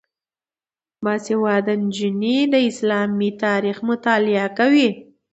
[1.03, 4.89] باسواده نجونې د اسلامي تاریخ مطالعه کوي.